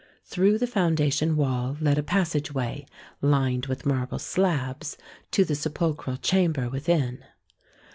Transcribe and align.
Through 0.25 0.57
the 0.57 0.65
foundation 0.65 1.35
wall 1.35 1.77
led 1.79 1.99
a 1.99 2.01
passageway, 2.01 2.87
lined 3.21 3.67
with 3.67 3.85
marble 3.85 4.17
slabs, 4.17 4.97
to 5.29 5.45
the 5.45 5.53
sepulchral 5.53 6.17
chamber 6.17 6.67
within. 6.69 7.23